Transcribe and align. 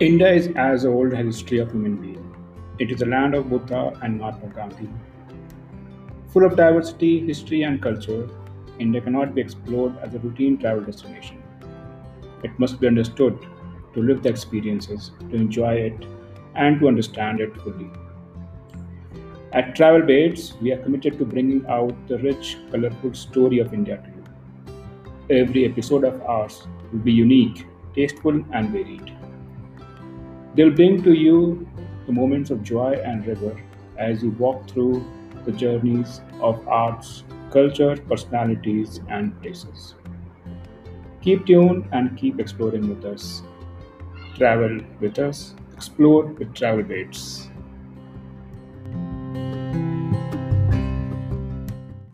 India 0.00 0.30
is 0.30 0.48
as 0.54 0.86
old 0.86 1.12
as 1.12 1.26
history 1.26 1.58
of 1.58 1.72
human 1.72 1.96
being. 1.96 2.32
It 2.78 2.92
is 2.92 3.00
the 3.00 3.06
land 3.06 3.34
of 3.34 3.50
Buddha 3.50 3.98
and 4.00 4.20
Mahatma 4.20 4.54
Gandhi. 4.54 4.88
Full 6.28 6.44
of 6.44 6.54
diversity, 6.54 7.26
history, 7.26 7.64
and 7.64 7.82
culture, 7.82 8.28
India 8.78 9.00
cannot 9.00 9.34
be 9.34 9.40
explored 9.40 9.98
as 9.98 10.14
a 10.14 10.20
routine 10.20 10.56
travel 10.56 10.84
destination. 10.84 11.42
It 12.44 12.56
must 12.60 12.80
be 12.80 12.86
understood 12.86 13.44
to 13.94 14.00
live 14.00 14.22
the 14.22 14.28
experiences, 14.28 15.10
to 15.30 15.34
enjoy 15.34 15.72
it, 15.72 16.06
and 16.54 16.78
to 16.78 16.86
understand 16.86 17.40
it 17.40 17.56
fully. 17.56 17.90
At 19.52 19.74
Travel 19.74 20.06
we 20.60 20.70
are 20.70 20.80
committed 20.84 21.18
to 21.18 21.24
bringing 21.24 21.66
out 21.66 22.06
the 22.06 22.18
rich, 22.18 22.56
colorful 22.70 23.14
story 23.14 23.58
of 23.58 23.74
India 23.74 23.96
to 23.96 24.10
you. 24.10 25.42
Every 25.42 25.64
episode 25.64 26.04
of 26.04 26.22
ours 26.22 26.68
will 26.92 27.00
be 27.00 27.10
unique, 27.10 27.66
tasteful, 27.96 28.44
and 28.52 28.70
varied. 28.70 29.12
They'll 30.54 30.70
bring 30.70 31.02
to 31.04 31.12
you 31.12 31.68
the 32.06 32.12
moments 32.12 32.50
of 32.50 32.62
joy 32.62 32.94
and 33.04 33.26
rigor 33.26 33.56
as 33.96 34.22
you 34.22 34.30
walk 34.30 34.68
through 34.68 35.04
the 35.44 35.52
journeys 35.52 36.20
of 36.40 36.66
arts, 36.66 37.24
culture, 37.50 37.96
personalities, 37.96 39.00
and 39.08 39.40
places. 39.42 39.94
Keep 41.20 41.46
tuned 41.46 41.88
and 41.92 42.16
keep 42.16 42.40
exploring 42.40 42.88
with 42.88 43.04
us. 43.04 43.42
Travel 44.36 44.80
with 45.00 45.18
us, 45.18 45.54
explore 45.74 46.24
with 46.24 46.54
Travel 46.54 46.82
Baits. 46.82 47.37